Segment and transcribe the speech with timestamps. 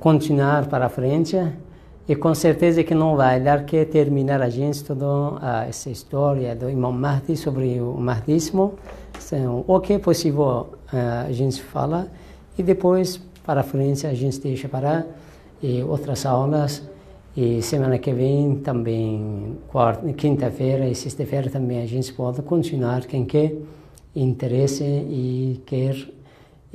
[0.00, 1.36] continuar para frente
[2.08, 5.06] e com certeza que não vai dar que terminar a gente toda
[5.68, 8.74] essa história do Imam Mahdi sobre o Mahdismo.
[9.24, 12.08] Então, o que é possível uh, a gente fala
[12.58, 15.06] e depois para frente a gente deixa para
[15.62, 16.82] e outras aulas
[17.36, 19.56] e semana que vem também
[20.16, 23.54] quinta-feira e sexta-feira também a gente pode continuar quem quer
[24.14, 26.21] interesse e quer eh,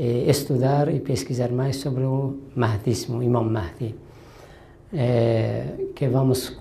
[0.04, 3.96] estudar e pesquisar mais sobre o Mahdismo, Imam Mahdi
[4.94, 6.58] é, que vamos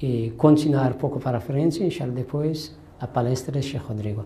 [0.00, 4.24] e continuar pouco para frente, inshallah, depois a palestra de Sheikh Rodrigo.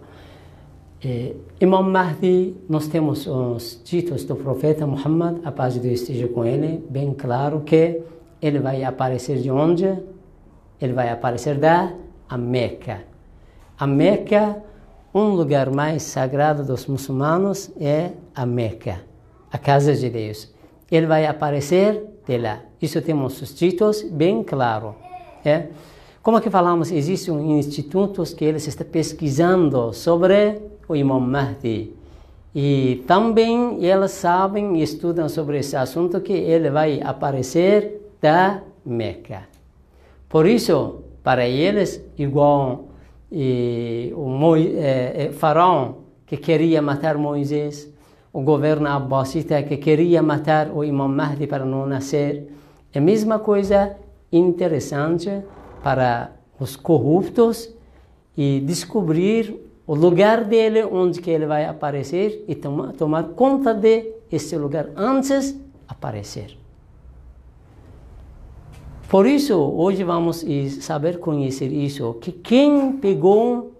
[1.03, 6.27] É, Imam Mahdi, nós temos os ditos do profeta Muhammad, a paz de Deus esteja
[6.29, 8.03] com ele, bem claro que
[8.43, 9.87] ele vai aparecer de onde?
[10.81, 11.93] Ele vai aparecer da
[12.29, 13.03] a Meca.
[13.79, 14.63] A Meca,
[15.19, 19.01] um lugar mais sagrado dos muçulmanos é a Meca,
[19.51, 20.53] a casa de Deus.
[20.91, 22.61] Ele vai aparecer de lá.
[22.81, 24.95] Isso temos os títulos bem claro.
[25.45, 25.67] É?
[26.23, 31.95] Como que falamos, existem institutos que eles estão pesquisando sobre o Imam Mahdi.
[32.55, 39.43] E também eles sabem e estudam sobre esse assunto que ele vai aparecer da Meca.
[40.29, 42.88] Por isso, para eles, igual
[43.31, 45.95] e, o Mo, é, é, faraó
[46.27, 47.93] que queria matar Moisés,
[48.33, 52.49] o governo Abbasita que queria matar o Imam Mahdi para não nascer,
[52.93, 53.97] é a mesma coisa
[54.31, 55.31] interessante
[55.83, 57.75] para os corruptos
[58.37, 64.55] e descobrir o lugar dele, onde que ele vai aparecer e tomar, conta de esse
[64.57, 65.59] lugar antes
[65.89, 66.58] aparecer.
[69.09, 70.45] Por isso, hoje vamos
[70.81, 73.73] saber conhecer isso, que quem pegou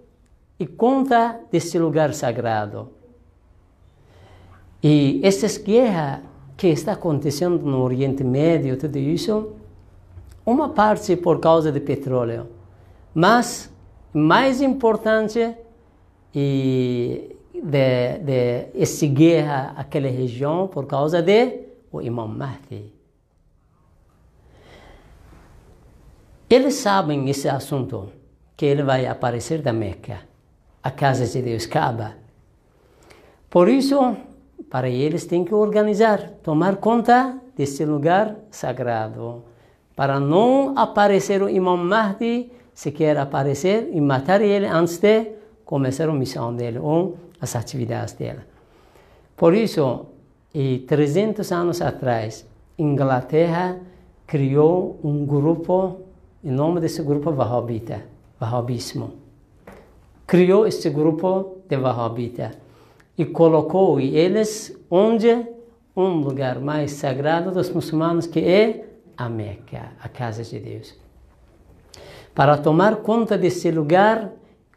[0.59, 2.89] e conta desse lugar sagrado.
[4.81, 6.21] E essas guerras
[6.57, 9.51] que está acontecendo no Oriente Médio, tudo isso,
[10.43, 12.47] uma parte por causa de petróleo,
[13.13, 13.71] mas
[14.11, 15.55] mais importante
[16.33, 22.98] e de, de essa guerra aquela região por causa de o Imam Mahdi.
[26.49, 28.09] Eles sabem esse assunto,
[28.57, 30.21] que ele vai aparecer da Meca,
[30.81, 32.15] a casa de Deus, Kaaba.
[33.49, 34.17] Por isso,
[34.67, 39.43] para eles tem que organizar, tomar conta desse lugar sagrado,
[39.95, 45.33] para não aparecer o Imam Mahdi, se quer aparecer e matar ele antes de
[45.65, 48.39] começar a missão dele ou as atividades dele.
[49.37, 50.07] Por isso,
[50.53, 53.77] e 300 anos atrás, Inglaterra
[54.25, 55.97] criou um grupo,
[56.43, 58.03] em nome desse grupo Wahhabita,
[58.41, 59.13] Wahhabismo.
[60.25, 62.51] Criou esse grupo de Wahhabita
[63.17, 65.45] e colocou eles onde?
[65.95, 68.85] Um lugar mais sagrado dos muçulmanos que é
[69.17, 70.95] a Meca, a casa de Deus.
[72.33, 74.31] Para tomar conta desse lugar,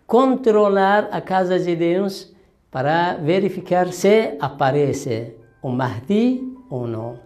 [0.05, 2.35] controlar a casa de Deus,
[2.73, 7.21] para verificar se aparece o Mahdi ou não.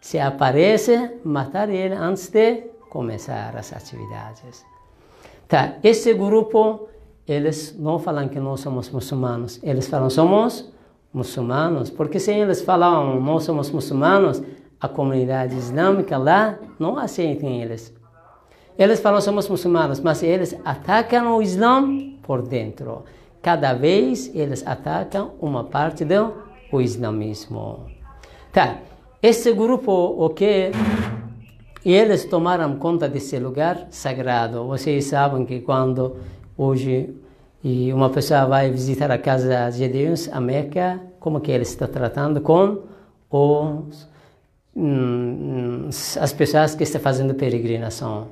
[0.00, 4.66] Se aparece, matar ele antes de começar as atividades.
[5.48, 6.88] Tá, esse grupo
[7.26, 10.70] eles não falam que nós somos muçulmanos, eles falam somos
[11.12, 14.42] muçulmanos, porque se eles falam nós somos muçulmanos,
[14.80, 17.94] a comunidade islâmica lá não aceita eles.
[18.76, 21.86] Eles falam somos muçulmanos, mas eles atacam o Islã
[22.22, 23.04] por dentro.
[23.42, 26.32] Cada vez eles atacam uma parte do
[26.80, 27.86] islamismo.
[28.52, 28.78] Tá,
[29.22, 30.70] esse grupo, o que
[31.84, 34.66] eles tomaram conta desse lugar sagrado.
[34.66, 36.16] Vocês sabem que quando
[36.56, 37.14] hoje
[37.62, 41.86] e uma pessoa vai visitar a casa de Deus, a Meca, como que ele está
[41.86, 42.78] tratando com
[43.30, 44.08] os,
[44.74, 48.28] hum, as pessoas que estão fazendo peregrinação.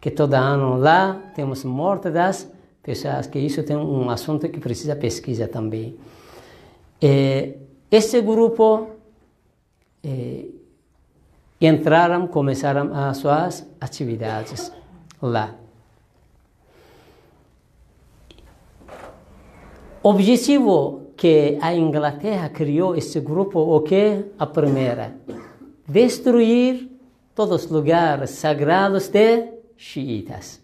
[0.00, 2.50] Que todo ano lá temos morte das
[2.82, 5.96] pessoas, que isso tem um assunto que precisa pesquisa também.
[7.02, 7.54] E
[7.90, 8.88] esse grupo
[10.02, 10.46] eh,
[11.66, 14.72] entraram, começaram as suas atividades
[15.20, 15.54] lá.
[20.08, 24.24] objetivo que a Inglaterra criou esse grupo, o que?
[24.38, 25.16] A primeira,
[25.86, 26.88] destruir
[27.34, 30.62] todos os lugares sagrados de xiitas.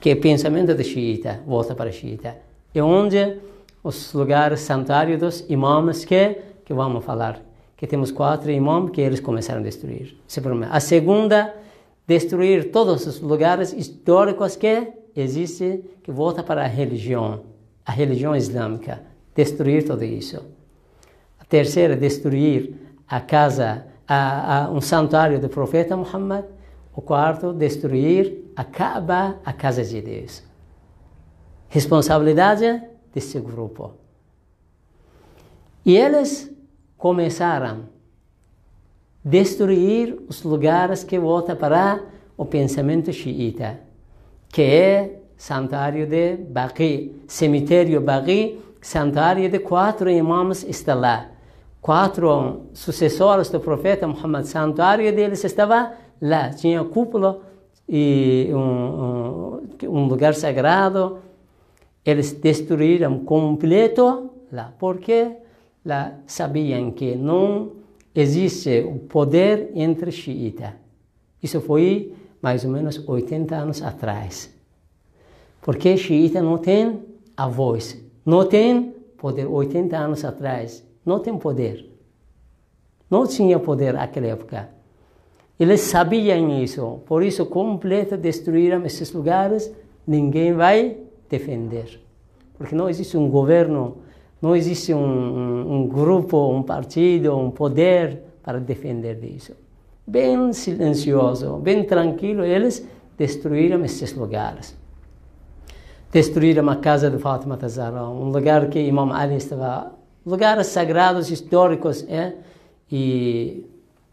[0.00, 2.36] Que é pensamento de xiita, volta para xiita.
[2.72, 3.38] É onde
[3.82, 7.47] os lugares santuários dos imãs que, que vamos falar.
[7.78, 10.18] Que temos quatro imãs que eles começaram a destruir.
[10.70, 11.54] A segunda,
[12.06, 17.40] destruir todos os lugares históricos que existe, que volta para a religião
[17.88, 19.00] a religião islâmica,
[19.34, 20.44] destruir tudo isso.
[21.40, 22.74] A terceira, destruir
[23.08, 26.44] a casa, a, a um santuário do profeta Muhammad.
[26.94, 30.42] O quarto, destruir a Kaaba, a casa de Deus.
[31.70, 32.82] Responsabilidade
[33.14, 33.94] desse grupo.
[35.86, 36.52] E eles
[36.98, 37.76] começaram a
[39.24, 42.00] destruir os lugares que voltam para
[42.36, 43.80] o pensamento xiita,
[44.48, 51.28] que é santuário de Baqi, cemitério Baqi, santuário de quatro imãs está lá.
[51.80, 56.50] Quatro sucessores do profeta Muhammad, santuário deles estava lá.
[56.50, 57.40] Tinha cúpula
[57.88, 61.18] e um, um, um lugar sagrado.
[62.04, 65.36] Eles destruíram completo lá, porque
[65.88, 67.72] lá sabiam que não
[68.14, 70.76] existe o poder entre xiita.
[71.42, 74.54] Isso foi mais ou menos 80 anos atrás.
[75.62, 77.00] Porque xiita não tem
[77.36, 79.46] a voz, não tem poder.
[79.46, 81.90] 80 anos atrás, não tem poder.
[83.10, 84.68] Não tinha poder naquela época.
[85.58, 89.72] Eles sabiam isso, por isso completo destruíram esses lugares,
[90.06, 90.98] ninguém vai
[91.28, 92.00] defender.
[92.56, 93.96] Porque não existe um governo,
[94.40, 99.54] não existe um, um, um grupo, um partido, um poder para defender isso.
[100.06, 102.86] Bem silencioso, bem tranquilo, eles
[103.16, 104.76] destruíram esses lugares.
[106.10, 109.92] Destruíram a casa de Fátima Tazara, um lugar que Imam Ali estava,
[110.24, 112.34] lugares sagrados, históricos, é,
[112.90, 113.66] e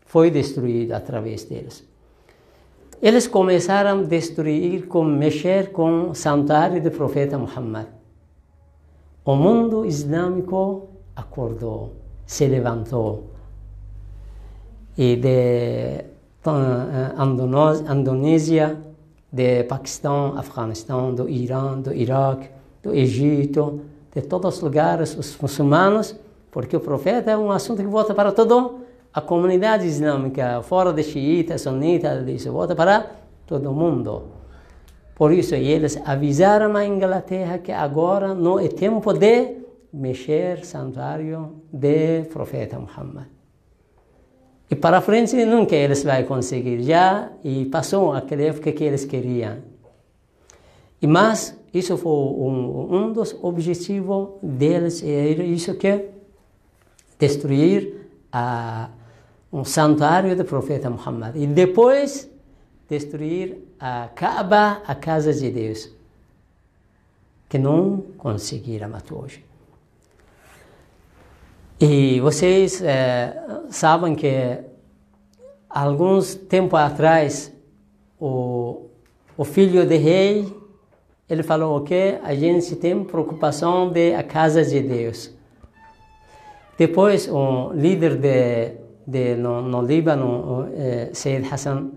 [0.06, 1.88] foi destruído através deles.
[3.02, 7.88] Eles começaram a destruir, com, mexer com o santuário do profeta Muhammad.
[9.26, 11.94] O mundo islâmico acordou,
[12.28, 13.32] se levantou.
[14.96, 16.06] E de
[16.46, 18.78] uh, Indonésia,
[19.32, 22.50] de Paquistão, Afeganistão, do Irã, do Iraque,
[22.84, 23.82] do Egito,
[24.14, 26.16] de todos os lugares, os muçulmanos,
[26.52, 28.82] porque o profeta é um assunto que volta para todo
[29.12, 33.12] a comunidade islâmica, fora de xiita, sunita, isso volta para
[33.48, 34.24] todo mundo.
[35.16, 39.56] Por isso, eles avisaram a Inglaterra que agora não é tempo de
[39.94, 43.28] mexer santuário do profeta Muhammad.
[44.70, 49.60] E para frente nunca eles vão conseguir, já e passou aquela época que eles queriam.
[51.02, 56.10] E mas isso foi um, um dos objetivos deles, era isso que
[57.18, 58.90] destruir a
[59.52, 61.36] um santuário do profeta Muhammad.
[61.38, 62.30] E depois
[62.90, 65.92] destruir a Kaaba, a casa de Deus,
[67.50, 69.44] que não conseguiram até hoje.
[71.80, 73.36] E vocês é,
[73.70, 74.60] sabem que
[75.70, 77.52] alguns tempo atrás
[78.20, 78.86] o,
[79.38, 80.56] o filho de rei
[81.28, 85.32] ele falou que a gente tem preocupação de a casa de Deus.
[86.78, 91.92] Depois o líder de de, no, no Líbano, eh, Sayyid Hassan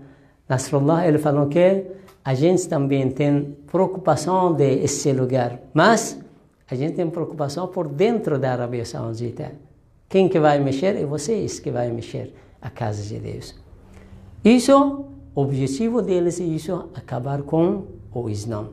[0.49, 1.85] Nasrullah, ele falou que
[2.25, 6.19] a gente também tem preocupação de esse lugar, mas
[6.69, 9.51] a gente tem preocupação por dentro da Arábia Saudita.
[10.09, 13.55] Quem que vai mexer é vocês que vai mexer a casa de Deus.
[14.43, 15.05] Isso,
[15.35, 18.69] o objetivo deles é isso, acabar com o Islã.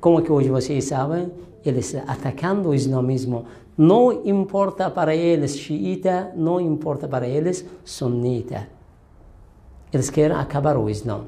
[0.00, 1.30] Como que hoje vocês sabem,
[1.64, 3.44] eles atacando o islamismo
[3.76, 8.68] não importa para eles xiita, não importa para eles sunita.
[9.92, 11.24] Eles querem acabar o Islã.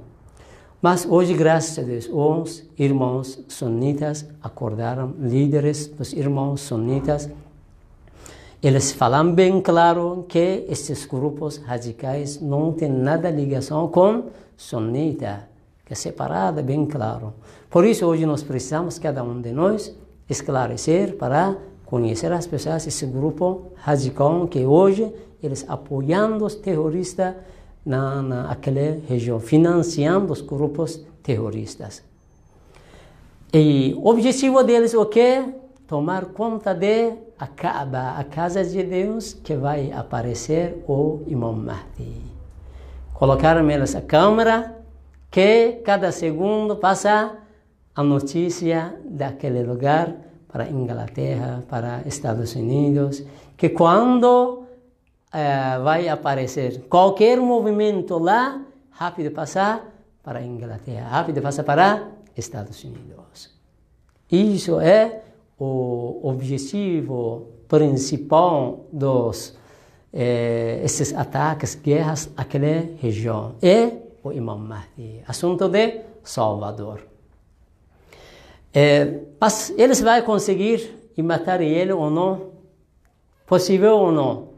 [0.80, 7.30] Mas hoje, graças a Deus, os irmãos sunitas acordaram, líderes dos irmãos sunitas,
[8.62, 15.48] eles falam bem claro que esses grupos radicais não têm nada ligação com sunita,
[15.84, 17.34] que é separada, bem claro.
[17.68, 19.92] Por isso, hoje nós precisamos, cada um de nós,
[20.28, 27.34] esclarecer para conhecer as pessoas, esse grupo radical que hoje eles apoiando os terroristas
[27.84, 32.02] na, naquela região, financiando os grupos terroristas.
[33.52, 35.44] E o objetivo deles o que?
[35.86, 42.22] Tomar conta de a Kaaba, a casa de Deus, que vai aparecer o Imam Mahdi.
[43.12, 44.78] Colocaram eles a câmera,
[45.30, 47.36] que cada segundo passa
[47.94, 50.14] a notícia daquele lugar
[50.50, 53.24] para Inglaterra, para Estados Unidos,
[53.56, 54.61] que quando
[55.32, 58.60] eh, vai aparecer qualquer movimento lá,
[58.90, 59.82] rápido passar
[60.22, 63.50] para Inglaterra, rápido passar para Estados Unidos.
[64.30, 65.22] Isso é
[65.58, 69.56] o objetivo principal dos
[70.12, 73.54] eh, esses ataques, guerras, aquela região.
[73.62, 73.90] É
[74.22, 77.00] o Imam Mahdi, assunto de Salvador.
[78.74, 82.52] É, mas eles vão conseguir matar ele ou não?
[83.46, 84.51] Possível ou não?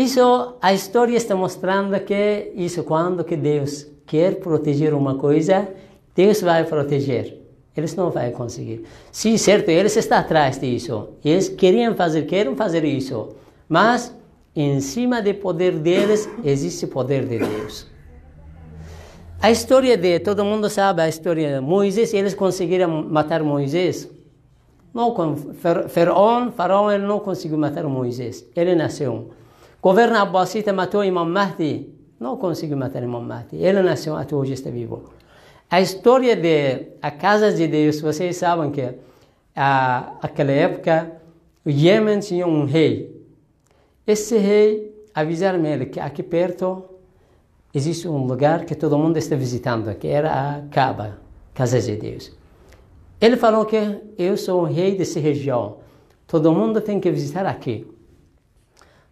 [0.00, 5.68] Isso, a história está mostrando que isso quando que Deus quer proteger uma coisa,
[6.16, 7.36] Deus vai proteger.
[7.76, 8.86] Eles não vão conseguir.
[9.12, 11.10] Sim, certo, eles estão atrás disso.
[11.22, 13.36] Eles queriam fazer, querem fazer isso.
[13.68, 14.16] Mas,
[14.56, 17.86] em cima do poder deles, existe o poder de Deus.
[19.38, 24.08] A história de, todo mundo sabe a história de Moisés, eles conseguiram matar Moisés.
[24.94, 25.14] Não
[25.88, 28.46] Faraó, Faraó não conseguiu matar Moisés.
[28.56, 29.38] Ele nasceu.
[29.82, 31.88] Governo Abbasita matou Imam Mahdi.
[32.18, 33.56] Não conseguiu matar Imam Mahdi.
[33.56, 35.04] Ele nasceu, até hoje está vivo.
[35.70, 38.92] A história de a casa de Deus, vocês sabem que
[39.56, 41.12] a, aquela época
[41.64, 43.24] o Iêmen tinha um rei.
[44.06, 46.84] Esse rei avisaram ele que aqui perto
[47.72, 51.18] existe um lugar que todo mundo está visitando, que era a Kaaba,
[51.54, 52.32] casa de Deus.
[53.20, 53.76] Ele falou que
[54.18, 55.76] eu sou o rei dessa região.
[56.26, 57.86] Todo mundo tem que visitar aqui.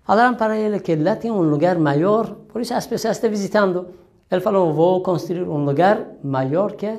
[0.09, 3.89] Falaram para ele que lá tem um lugar maior, por isso as pessoas estão visitando.
[4.31, 6.99] Ele falou: Vou construir um lugar maior que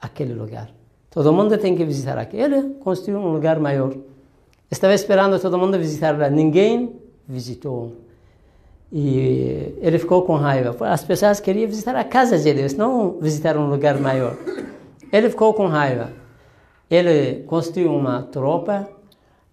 [0.00, 0.70] aquele lugar.
[1.10, 2.36] Todo mundo tem que visitar aqui.
[2.36, 3.92] Ele construiu um lugar maior.
[4.70, 6.30] Estava esperando todo mundo visitar lá.
[6.30, 6.94] Ninguém
[7.26, 7.96] visitou.
[8.92, 10.76] E ele ficou com raiva.
[10.86, 14.36] As pessoas queriam visitar a casa de Deus, não visitar um lugar maior.
[15.12, 16.12] Ele ficou com raiva.
[16.88, 18.88] Ele construiu uma tropa,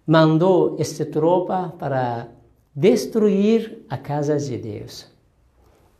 [0.06, 2.28] mandou essa tropa para
[2.74, 5.06] destruir a casa de Deus.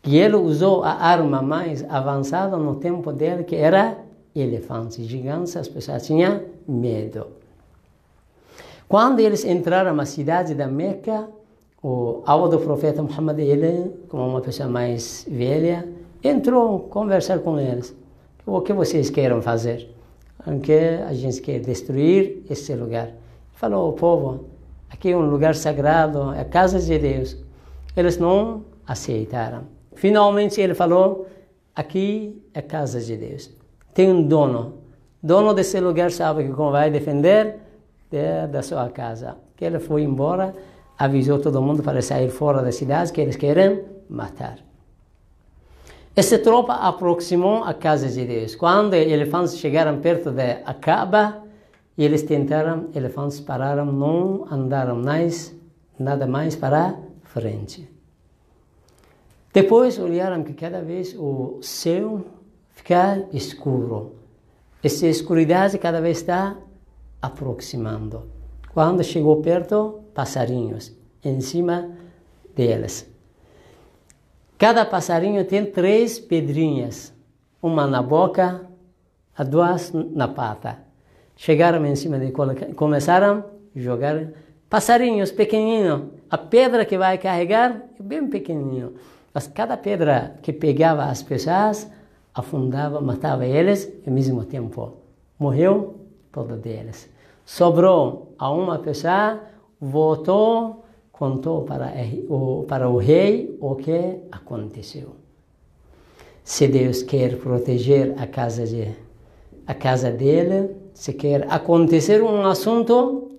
[0.05, 3.99] E ele usou a arma mais avançada no tempo dele, que era
[4.35, 7.27] elefantes gigantes, as pessoas tinham medo.
[8.89, 11.29] Quando eles entraram na cidade da Meca,
[11.83, 15.89] o avô do profeta Muhammad, ele, como uma pessoa mais velha,
[16.23, 17.95] entrou conversar com eles.
[18.45, 19.89] O que vocês querem fazer?
[20.45, 23.11] Porque a gente quer destruir esse lugar.
[23.53, 24.47] Falou, o povo,
[24.93, 27.37] aqui é um lugar sagrado, é a casa de Deus.
[27.97, 29.65] Eles não aceitaram.
[29.95, 31.27] Finalmente ele falou,
[31.75, 33.51] aqui é a casa de Deus.
[33.95, 34.79] Tem um dono.
[35.23, 37.61] Dono desse lugar sabe que vai defender
[38.13, 39.37] é da sua casa.
[39.57, 40.55] Que ele foi embora,
[40.99, 44.59] avisou todo mundo para sair fora da cidade, que eles querem matar.
[46.15, 48.55] Essa tropa aproximou a casa de Deus.
[48.55, 51.42] Quando elefantes chegaram perto da Acaba,
[51.99, 55.55] eles tentaram, elefantes pararam, não andaram mais,
[55.99, 57.89] nada mais para frente.
[59.53, 62.25] Depois olharam que cada vez o céu
[62.71, 64.15] fica escuro.
[64.83, 66.57] Essa escuridade cada vez está
[67.21, 68.25] aproximando.
[68.73, 71.91] Quando chegou perto, passarinhos em cima
[72.57, 73.09] deles.
[74.57, 77.13] Cada passarinho tem três pedrinhas,
[77.61, 78.67] uma na boca,
[79.49, 80.79] duas na pata.
[81.43, 82.31] Chegaram em cima de
[82.77, 83.45] começaram
[83.75, 84.29] a jogar
[84.71, 86.03] passarinhos pequenininhos.
[86.31, 88.93] A pedra que vai carregar é bem pequenininho.
[89.35, 91.91] Mas cada pedra que pegava as pessoas
[92.33, 94.93] afundava, matava eles ao mesmo tempo.
[95.37, 95.97] Morreu
[96.31, 97.11] todos deles.
[97.45, 99.41] Sobrou a uma pessoa,
[99.81, 101.93] voltou contou para
[102.29, 105.17] o, para o rei o que aconteceu.
[106.45, 108.95] Se Deus quer proteger a casa, de,
[109.67, 113.33] a casa dele, se quer acontecer um assunto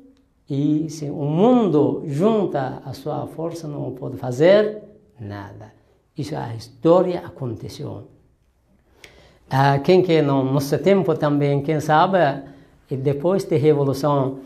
[0.50, 4.84] e se o mundo junta a sua força, não pode fazer
[5.18, 5.72] nada.
[6.18, 8.10] Isso a história aconteceu.
[9.50, 12.18] Ah, quem que no nosso tempo também, quem sabe,
[12.92, 14.40] depois da revolução,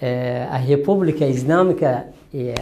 [0.00, 2.54] eh, a República Islâmica e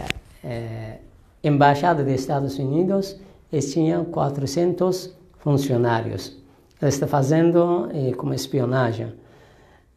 [0.43, 0.97] é,
[1.43, 3.15] embaixada dos Estados Unidos,
[3.53, 6.35] eles tinham 400 funcionários.
[6.81, 9.13] Eles estão fazendo é, como espionagem.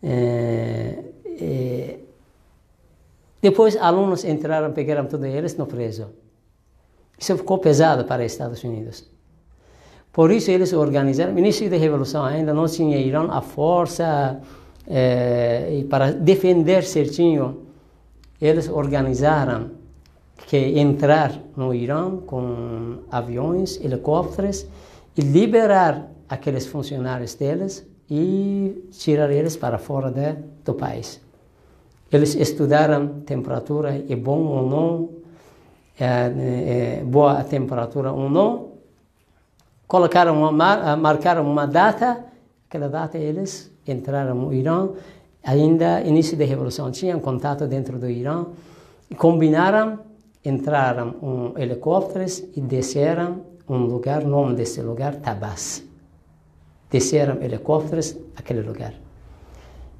[0.02, 1.98] É, é,
[3.40, 6.10] depois, alunos entraram, pegaram todos eles no preso.
[7.18, 9.08] Isso ficou pesado para os Estados Unidos.
[10.12, 14.40] Por isso, eles organizaram, no início da Revolução ainda não tinha Irã a força
[14.86, 17.66] é, para defender certinho.
[18.40, 19.70] Eles organizaram
[20.46, 24.66] que entrar no Irã com aviões, helicópteros
[25.16, 31.18] e liberar aqueles funcionários deles e tirar eles para fora de, do país.
[32.10, 35.08] Eles estudaram temperatura é bom ou não,
[35.98, 38.72] é, é boa a temperatura ou não,
[39.88, 42.22] colocaram uma, marcaram uma data,
[42.68, 44.90] aquela data eles entraram no Irã,
[45.42, 48.44] ainda início da revolução, tinham contato dentro do Irã,
[49.16, 50.00] combinaram
[50.44, 55.91] entraram um helicópteros e desceram um lugar, nome desse lugar, Tabas.
[56.92, 58.94] Desceram helicópteros aquele lugar.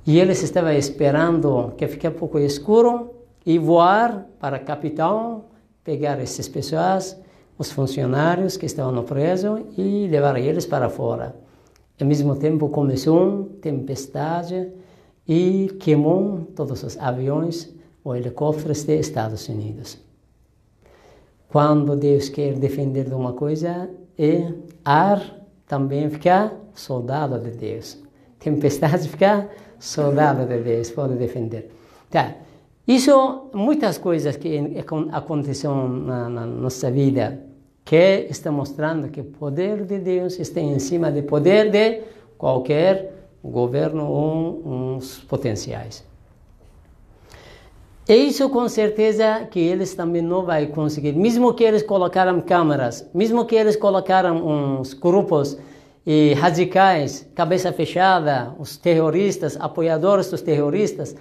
[0.06, 3.14] E eles estavam esperando que fique um pouco escuro
[3.46, 5.48] e voar para a capital
[5.82, 7.18] pegar essas pessoas,
[7.58, 11.34] os funcionários que estavam presos e levar eles para fora.
[12.00, 14.70] Ao mesmo tempo começou uma tempestade
[15.26, 17.72] e queimou todos os aviões
[18.04, 19.98] ou helicópteros dos Estados Unidos.
[21.48, 24.52] Quando Deus quer defender de uma coisa, é
[24.84, 25.41] ar
[25.72, 27.98] também ficar soldado de Deus.
[28.38, 29.48] Tempestade ficar
[29.78, 31.70] soldado de Deus, pode defender.
[32.10, 32.34] Tá.
[32.86, 34.60] Isso, muitas coisas que
[35.10, 37.40] aconteceram na, na nossa vida,
[37.86, 42.02] que está mostrando que o poder de Deus está em cima do poder de
[42.36, 46.04] qualquer governo ou uns potenciais.
[48.08, 53.44] Isso com certeza que eles também não vão conseguir, mesmo que eles colocaram câmeras, mesmo
[53.44, 55.56] que eles colocaram uns grupos
[56.04, 61.14] e radicais, cabeça fechada, os terroristas, apoiadores dos terroristas,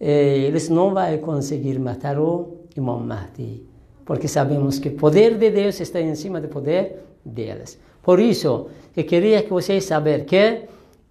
[0.00, 3.62] eh, eles não vão conseguir matar o Imam Mahdi,
[4.04, 7.78] porque sabemos que o poder de Deus está em cima do poder deles.
[8.02, 10.62] Por isso, eu queria que vocês saber que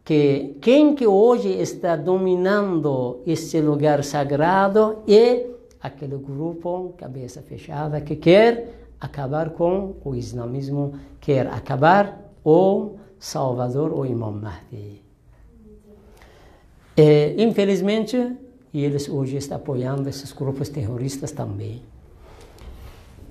[0.03, 5.47] que quem que hoje está dominando esse lugar sagrado é
[5.81, 14.05] aquele grupo cabeça fechada que quer acabar com o islamismo, quer acabar o Salvador, o
[14.05, 15.01] Imam Mahdi.
[16.95, 18.35] E, infelizmente,
[18.73, 21.81] eles hoje estão apoiando esses grupos terroristas também.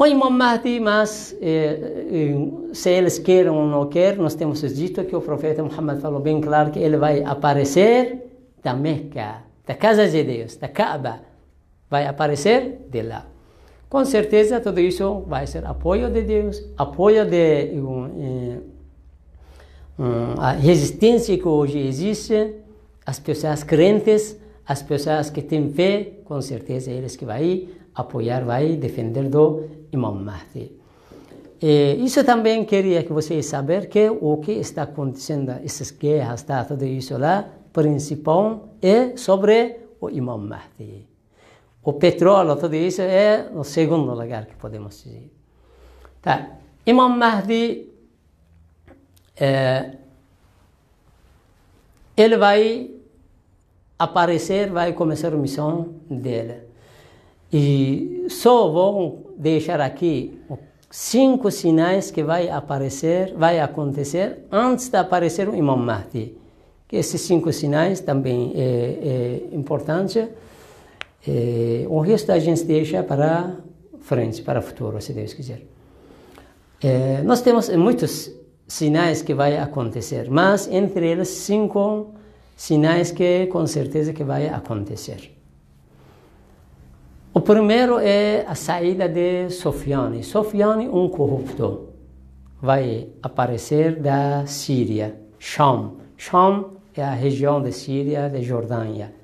[0.03, 1.79] O Imam Mahdi, mas eh,
[2.11, 6.19] eh, se eles querem ou não querem, nós temos dito que o profeta Muhammad falou
[6.19, 8.19] bem claro que ele vai aparecer
[8.65, 11.21] da Meca, da casa de Deus, da Kaaba,
[11.89, 13.29] vai aparecer de lá.
[13.89, 18.61] Com certeza tudo isso vai ser apoio de Deus, apoio de um,
[20.01, 22.57] um, a resistência que hoje existe,
[23.07, 28.75] as pessoas crentes, as pessoas que têm fé, com certeza eles que vai apoiar, vai
[28.75, 30.73] defender do Imam Mahdi.
[31.61, 36.65] E isso também queria que vocês saber que o que está acontecendo, essas guerras, tá,
[36.65, 41.07] tudo isso lá, principal é sobre o Imam Mahdi.
[41.85, 45.31] O petróleo, tudo isso é o segundo lugar que podemos dizer.
[46.21, 46.51] Tá.
[46.85, 47.89] Imam Mahdi,
[49.37, 49.99] é,
[52.17, 52.91] ele vai
[53.99, 56.72] aparecer, vai começar a missão dele.
[57.53, 60.41] E só vou deixar aqui
[60.91, 66.37] cinco sinais que vai aparecer, vai acontecer antes de aparecer o Imam Mahdi.
[66.89, 70.29] Que esses cinco sinais também é, é importante.
[71.27, 73.57] É, o resto a gente deixa para
[74.01, 75.63] frente, para o futuro, se Deus quiser.
[76.83, 78.31] É, nós temos muitos
[78.67, 82.15] sinais que vai acontecer, mas entre eles cinco
[82.57, 85.42] sinais que com certeza que vai acontecer.
[87.35, 90.23] O primeiro é a saída de Sofiane.
[90.23, 91.89] Sofiane, um corrupto,
[92.61, 95.93] vai aparecer da Síria, Sham.
[96.15, 99.15] Sham é a região da Síria, da Jordânia.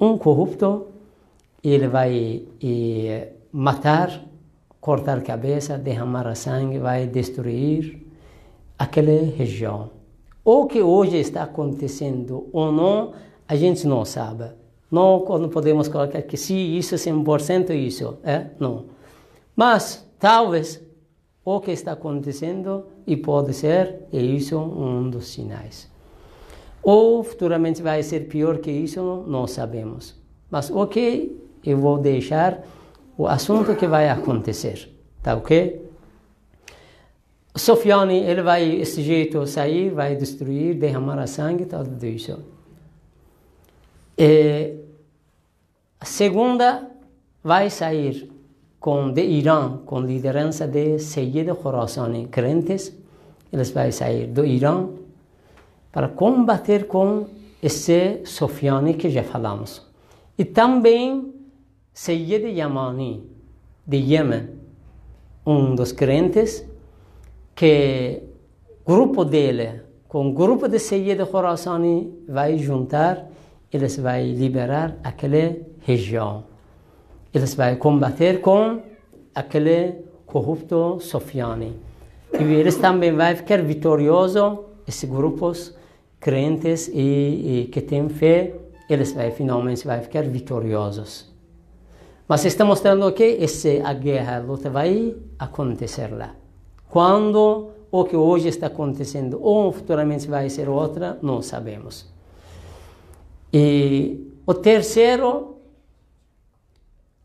[0.00, 0.88] Um corrupto,
[1.62, 4.24] ele vai e, matar,
[4.80, 8.08] cortar a cabeça, derramar sangue, vai destruir
[8.76, 9.90] aquela região.
[10.44, 13.12] O que hoje está acontecendo ou não,
[13.46, 14.58] a gente não sabe.
[14.90, 18.46] Não, não podemos colocar que se isso é 100% isso, é?
[18.58, 18.86] Não.
[19.54, 20.82] Mas, talvez,
[21.44, 25.88] o que está acontecendo, e pode ser, é isso um dos sinais.
[26.82, 30.16] Ou futuramente vai ser pior que isso, não sabemos.
[30.50, 32.64] Mas o que eu vou deixar
[33.16, 34.90] o assunto que vai acontecer,
[35.22, 35.88] tá ok?
[37.54, 42.38] Sofiane, ele vai, esse jeito, sair, vai destruir, derramar sangue, tudo isso.
[44.16, 44.79] E
[46.00, 46.90] a segunda
[47.44, 48.32] vai sair
[48.80, 52.96] com de Irã, com liderança de Sayyid Khorasani, crentes,
[53.52, 54.88] eles vão sair do Irã
[55.92, 57.26] para combater com
[57.62, 59.86] esse Sofiane que já falamos.
[60.38, 61.34] E também
[61.92, 63.28] Sayyid Yamani,
[63.86, 64.48] de Yemen,
[65.44, 66.64] um dos crentes,
[67.54, 68.22] que
[68.86, 73.29] grupo dele, com o grupo de Sayyid Khorasani, vai juntar
[73.72, 76.44] eles vão liberar aquela região.
[77.32, 78.80] Eles vão combater com
[79.34, 81.76] aquele corrupto Sofiane.
[82.38, 85.74] E eles também vão ficar vitoriosos, esses grupos
[86.18, 88.54] crentes e, e que têm fé,
[88.88, 91.30] eles vão finalmente vai ficar vitoriosos.
[92.28, 96.34] Mas está mostrando que essa guerra, a luta vai acontecer lá.
[96.88, 102.09] Quando o que hoje está acontecendo ou futuramente vai ser outra, não sabemos.
[103.52, 105.50] E o terceiro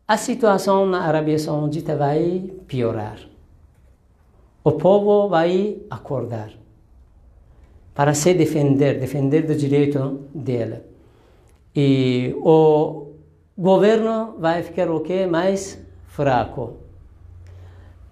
[0.08, 3.18] a situação na Arábia Saudita vai piorar.
[4.62, 6.52] O povo vai acordar
[7.92, 10.82] para se defender, defender do direito dele.
[11.74, 13.14] E o
[13.58, 15.26] governo vai ficar o quê?
[15.26, 16.76] Mais fraco.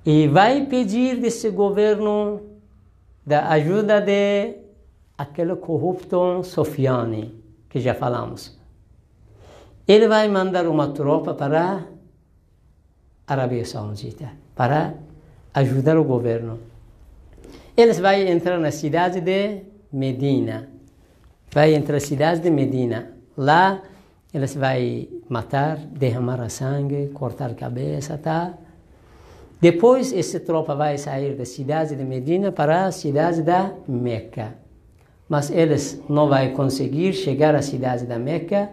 [0.05, 2.41] E vai pedir desse governo
[3.25, 4.57] da ajuda de
[5.17, 7.44] aquele corrupto Sofiane,
[7.75, 8.57] que já falamos.
[9.89, 11.85] Ele vai mandar uma tropa para
[13.27, 14.95] a Arábia Saudita, para
[15.53, 16.61] ajudar o governo.
[17.77, 20.69] Eles vão entrar na cidade de Medina.
[21.51, 23.11] Vai entrar na cidade de Medina.
[23.37, 23.83] Lá
[24.33, 28.55] eles vão matar, derramar sangue, cortar a cabeça, tá?
[29.61, 34.63] Depois, essa tropa vai sair da cidade de Medina para a cidade da Meca.
[35.29, 38.71] Mas eles não vão conseguir chegar à cidade da Meca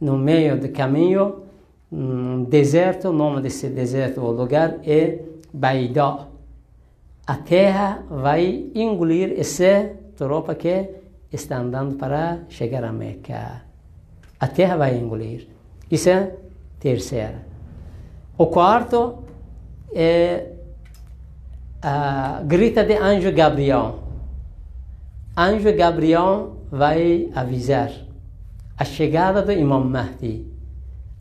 [0.00, 1.44] no meio do caminho,
[1.90, 5.20] um deserto, o nome desse deserto, o lugar é
[5.52, 6.28] Baidó.
[7.26, 10.90] A terra vai engolir essa tropa que
[11.32, 13.62] está andando para chegar a Meca.
[14.38, 15.48] A terra vai engolir.
[15.90, 16.34] Isso é
[16.80, 17.46] terceira.
[18.36, 19.22] O quarto
[19.94, 20.50] é
[21.80, 24.03] a grita de anjo Gabriel.
[25.36, 27.90] Anjo Gabriel vai avisar
[28.76, 30.46] a chegada do Imam Mahdi.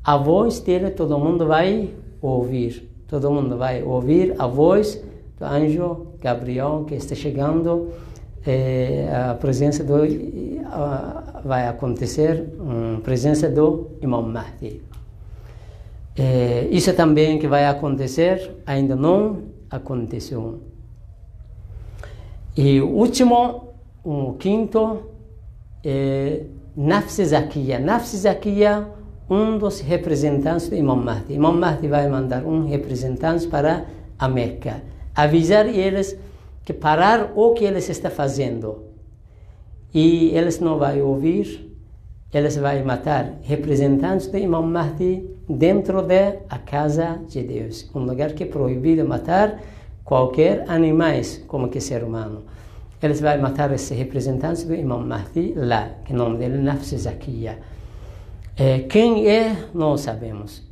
[0.03, 1.89] A voz dele todo mundo vai
[2.21, 2.87] ouvir.
[3.07, 5.03] Todo mundo vai ouvir a voz
[5.39, 7.89] do anjo Gabriel que está chegando.
[8.45, 9.95] É, a presença do
[11.43, 12.53] vai acontecer
[12.97, 14.81] a presença do Imam Mahdi.
[16.15, 20.59] É, isso também que vai acontecer ainda não aconteceu.
[22.55, 23.72] E o último,
[24.03, 25.03] o quinto,
[25.83, 26.41] é
[26.75, 27.79] Nafs Zakiya.
[27.79, 28.87] Nafs Zakiya,
[29.29, 31.33] um dos representantes do Imam Mahdi.
[31.33, 33.85] Imam Mahdi vai mandar um representante para
[34.19, 34.83] a Meca,
[35.15, 36.17] avisar eles
[36.65, 38.83] que parar o que eles estão fazendo.
[39.93, 41.71] E eles não vão ouvir,
[42.33, 47.89] eles vão matar representantes do Imam Mahdi dentro da casa de Deus.
[47.93, 49.61] Um lugar que é proibido matar
[50.03, 52.43] qualquer animais, como que ser humano
[53.05, 56.89] eles vão matar esse representante do Imam Mahdi lá, que o nome dele é Nafs
[56.89, 57.59] Zakiya.
[58.55, 60.63] É, quem é, não sabemos.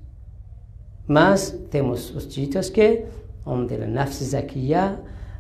[1.08, 3.06] Mas temos os títulos que
[3.46, 5.00] o nome dele é Nafs Zakiya.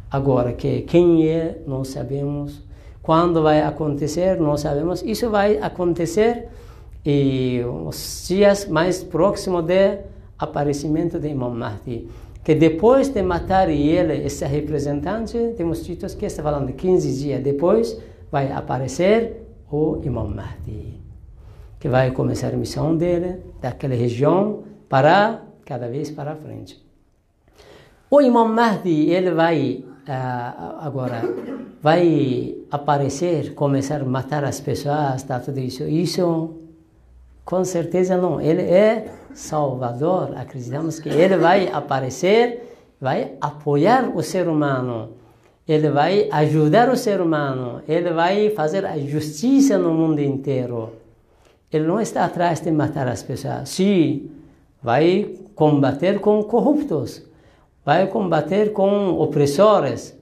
[0.09, 2.61] Agora, que quem é, não sabemos.
[3.01, 5.01] Quando vai acontecer, não sabemos.
[5.01, 6.49] Isso vai acontecer
[7.05, 9.99] e os dias mais próximos do
[10.37, 12.07] aparecimento do Imam Mahdi
[12.43, 17.97] que depois de matar ele, esse representante, temos títulos que está falando 15 dias depois,
[18.31, 20.99] vai aparecer o Imam Mahdi,
[21.79, 26.83] que vai começar a missão dele, daquela região, para cada vez para frente.
[28.09, 31.21] O Imam Mahdi, ele vai, uh, agora,
[31.81, 35.83] vai aparecer, começar a matar as pessoas, tá, tudo isso.
[35.83, 36.55] Isso,
[37.51, 38.39] com certeza não.
[38.39, 45.09] Ele é Salvador, acreditamos que ele vai aparecer, vai apoiar o ser humano,
[45.67, 50.93] ele vai ajudar o ser humano, ele vai fazer a justiça no mundo inteiro.
[51.69, 53.67] Ele não está atrás de matar as pessoas.
[53.67, 54.31] Sim,
[54.81, 57.21] vai combater com corruptos,
[57.83, 60.17] vai combater com opressores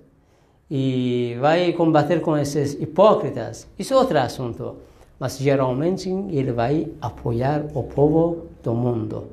[0.69, 3.67] e vai combater com esses hipócritas.
[3.77, 4.88] Isso é outro assunto
[5.19, 9.27] mas geralmente ele vai apoiar o povo do mundo.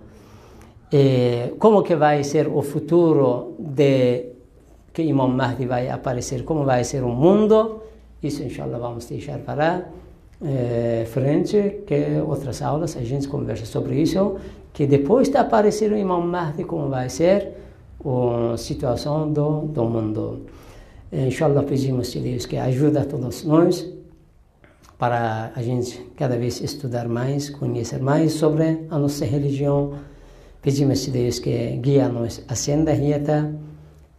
[0.92, 4.26] E como que vai ser o futuro de
[4.92, 6.44] que Imam Mahdi vai aparecer?
[6.44, 7.82] Como vai ser o mundo?
[8.22, 9.88] Isso, inshallah, vamos deixar para
[10.42, 14.36] é, frente, que outras aulas a gente conversa sobre isso,
[14.72, 17.52] que depois de aparecer o Imam Mahdi, como vai ser
[18.04, 20.46] a situação do, do mundo.
[21.12, 23.95] Inshallah, pedimos a Deus que ajude a todos nós
[24.98, 29.94] para a gente cada vez estudar mais, conhecer mais sobre a nossa religião.
[30.62, 33.54] Pedimos a Deus que guia-nos a senda reta.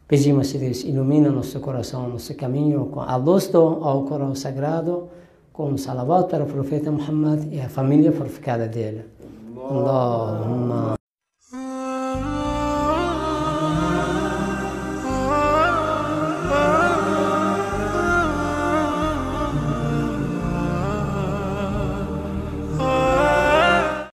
[0.07, 5.09] Pedimos a Deus ilumina nosso coração, nosso caminho com a luz do Alcorão Sagrado,
[5.51, 9.05] com o salawat para o profeta Muhammad e a família purificada dele.
[9.57, 10.96] Allahumma